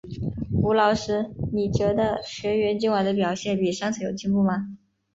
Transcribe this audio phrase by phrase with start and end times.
[0.51, 4.71] 吴老师，你觉得学员今晚的表演比上次有进步吗？